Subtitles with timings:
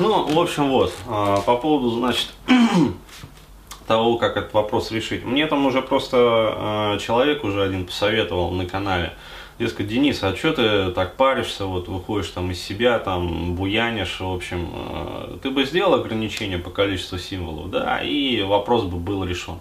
[0.00, 2.28] Ну, в общем, вот, а, по поводу, значит,
[3.86, 5.26] того, как этот вопрос решить.
[5.26, 9.12] Мне там уже просто а, человек уже один посоветовал на канале.
[9.58, 14.32] Дескать, Денис, а что ты так паришься, вот выходишь там из себя, там буянишь, в
[14.32, 19.58] общем, а, ты бы сделал ограничение по количеству символов, да, и вопрос бы был решен.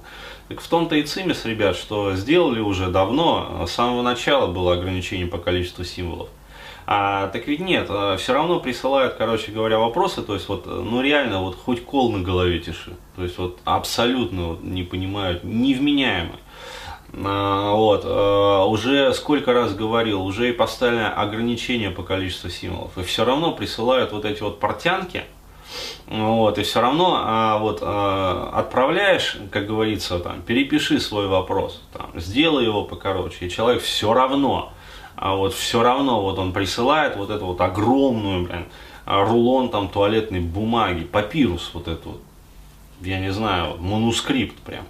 [0.48, 5.28] Так в том-то и цимис, ребят, что сделали уже давно, с самого начала было ограничение
[5.28, 6.30] по количеству символов.
[6.92, 11.04] А, так ведь нет, а, все равно присылают, короче говоря, вопросы, то есть вот, ну
[11.04, 16.40] реально, вот хоть кол на голове тиши, то есть вот абсолютно вот, не понимают, невменяемые.
[17.14, 23.04] А, вот, а, уже сколько раз говорил, уже и поставили ограничения по количеству символов, и
[23.04, 25.26] все равно присылают вот эти вот портянки,
[26.08, 32.66] вот, и все равно а, вот, отправляешь, как говорится, там, перепиши свой вопрос, там, сделай
[32.66, 34.74] его покороче, и человек все равно
[35.22, 38.66] а вот все равно вот он присылает вот эту вот огромную, блин,
[39.06, 42.22] рулон там туалетной бумаги, папирус вот этот вот,
[43.02, 44.86] я не знаю, манускрипт прям.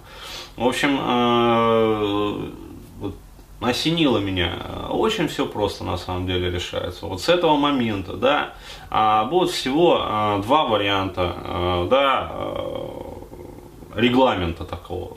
[0.56, 2.50] В общем, э,
[3.00, 3.16] вот,
[3.60, 4.52] осенило меня.
[4.90, 7.06] Очень все просто на самом деле решается.
[7.06, 8.54] Вот с этого момента, да,
[8.88, 12.89] а, будет всего а, два варианта, а, да, а,
[13.94, 15.16] регламента такого.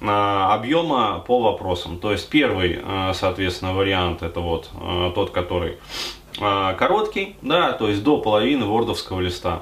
[0.00, 1.98] Э, объема по вопросам.
[1.98, 5.78] То есть первый, э, соответственно, вариант это вот э, тот, который
[6.36, 9.60] короткий, да, то есть до половины вордовского листа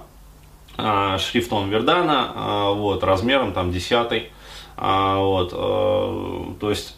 [0.75, 4.33] шрифтом Вердана, вот, размером там десятый,
[4.79, 6.97] вот, то есть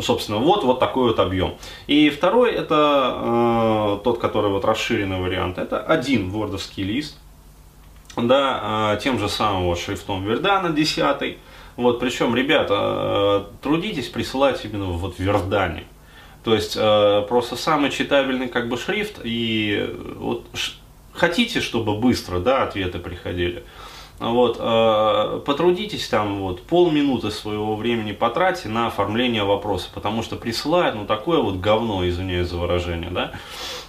[0.00, 1.56] собственно, вот, вот такой вот объем.
[1.86, 7.18] И второй, это тот, который вот расширенный вариант, это один вордовский лист,
[8.16, 11.38] да, тем же самым вот шрифтом Вердана 10,
[11.76, 15.84] вот, причем, ребята, э, трудитесь присылать именно вот в Вердане.
[16.44, 20.46] То есть э, просто самый читабельный как бы шрифт и вот
[21.12, 23.64] хотите, чтобы быстро, да, ответы приходили.
[24.20, 24.58] Вот,
[25.44, 31.40] потрудитесь там вот полминуты своего времени потратьте на оформление вопроса, потому что присылают, ну, такое
[31.40, 33.32] вот говно, извиняюсь за выражение, да,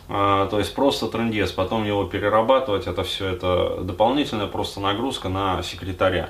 [0.08, 6.30] то есть просто трендец, потом его перерабатывать, это все, это дополнительная просто нагрузка на секретаря.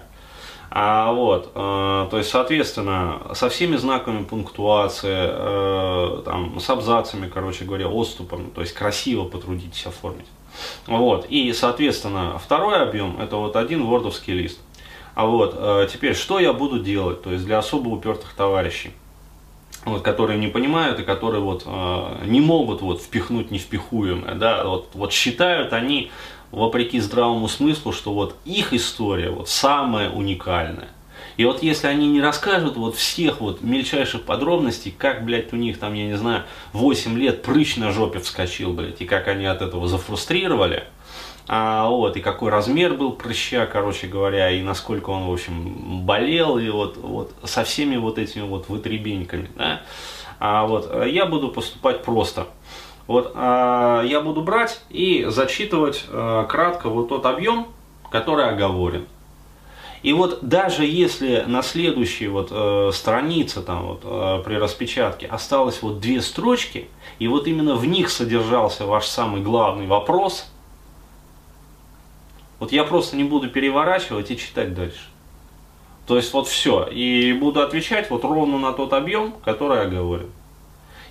[0.77, 7.63] А, вот, э, то есть, соответственно, со всеми знаками пунктуации, э, там, с абзацами, короче
[7.63, 10.27] говоря, отступами, то есть красиво потрудитесь оформить.
[10.85, 14.59] Вот, и, соответственно, второй объем, это вот один вордовский лист.
[15.13, 18.91] А вот, э, теперь, что я буду делать, то есть для особо упертых товарищей,
[19.85, 24.89] вот, которые не понимают и которые вот э, не могут вот впихнуть невпихуемое, да, вот,
[24.93, 26.11] вот считают они
[26.51, 30.89] вопреки здравому смыслу, что вот их история вот самая уникальная.
[31.37, 35.77] И вот если они не расскажут вот всех вот мельчайших подробностей, как, блядь, у них
[35.79, 39.61] там, я не знаю, 8 лет прыщ на жопе вскочил, блядь, и как они от
[39.61, 40.85] этого зафрустрировали,
[41.47, 46.57] а, вот, и какой размер был прыща, короче говоря, и насколько он, в общем, болел,
[46.57, 49.81] и вот, вот со всеми вот этими вот вытребеньками, да,
[50.39, 52.47] а вот я буду поступать просто–
[53.07, 57.67] вот э, я буду брать и зачитывать э, кратко вот тот объем,
[58.09, 59.05] который оговорен.
[60.01, 65.81] И вот даже если на следующей вот э, странице там вот э, при распечатке осталось
[65.81, 66.87] вот две строчки,
[67.19, 70.51] и вот именно в них содержался ваш самый главный вопрос,
[72.59, 75.09] вот я просто не буду переворачивать и читать дальше.
[76.07, 76.85] То есть вот все.
[76.85, 80.29] И буду отвечать вот ровно на тот объем, который оговорен.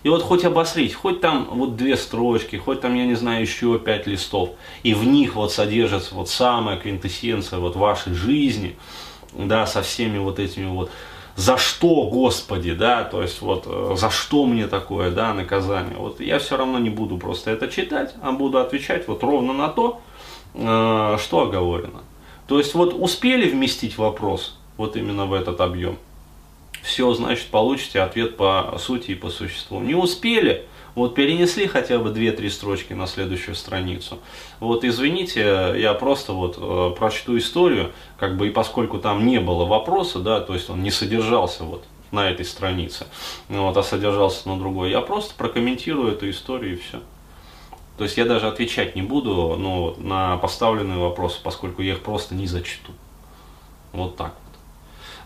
[0.05, 3.78] И вот хоть обосрить, хоть там вот две строчки, хоть там, я не знаю, еще
[3.78, 4.50] пять листов,
[4.82, 8.76] и в них вот содержится вот самая квинтэссенция вот вашей жизни,
[9.32, 10.91] да, со всеми вот этими вот
[11.37, 15.97] за что, Господи, да, то есть вот э, за что мне такое, да, наказание.
[15.97, 19.69] Вот я все равно не буду просто это читать, а буду отвечать вот ровно на
[19.69, 20.00] то,
[20.55, 22.03] э, что оговорено.
[22.47, 25.99] То есть вот успели вместить вопрос вот именно в этот объем,
[26.83, 29.81] все, значит, получите ответ по сути и по существу.
[29.81, 34.19] Не успели, вот перенесли хотя бы 2-3 строчки на следующую страницу.
[34.61, 39.65] Вот извините, я просто вот э, прочту историю, как бы и поскольку там не было
[39.65, 43.07] вопроса, да, то есть он не содержался вот на этой странице,
[43.49, 47.00] вот, а содержался на другой, я просто прокомментирую эту историю и все.
[47.96, 52.35] То есть я даже отвечать не буду ну, на поставленные вопросы, поскольку я их просто
[52.35, 52.93] не зачту.
[53.93, 54.35] Вот так.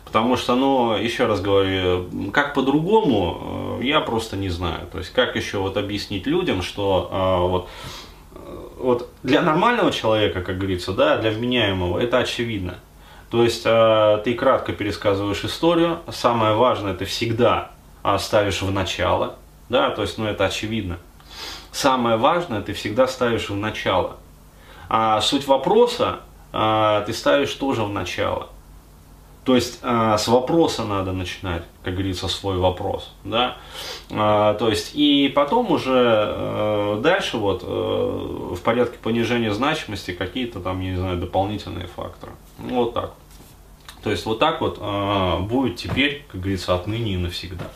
[0.09, 4.87] Потому что, ну, еще раз говорю, как по-другому, э, я просто не знаю.
[4.91, 7.69] То есть, как еще вот объяснить людям, что э, вот,
[8.35, 12.77] э, вот для нормального человека, как говорится, да, для вменяемого, это очевидно.
[13.31, 17.73] То есть, ты кратко пересказываешь историю, самое важное ты всегда
[18.19, 19.37] ставишь в начало,
[19.69, 20.97] да, то есть, ну, это очевидно.
[21.73, 24.17] Самое важное ты всегда ставишь в начало.
[24.89, 26.21] А суть вопроса
[26.53, 28.49] а, ты ставишь тоже в начало.
[29.45, 33.57] То есть э, с вопроса надо начинать, как говорится, свой вопрос, да.
[34.11, 36.05] Э, то есть и потом уже
[36.37, 42.33] э, дальше вот э, в порядке понижения значимости какие-то там, я не знаю, дополнительные факторы.
[42.59, 43.15] Вот так.
[44.03, 47.69] То есть вот так вот э, будет теперь, как говорится, отныне и навсегда.